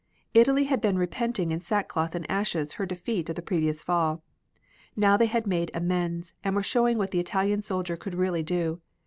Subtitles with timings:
[0.33, 4.23] Italy had been repenting in sackcloth and ashes her defeat of the previous fall.
[4.95, 8.81] Now they had made amends and were showing what the Italian soldier could really do.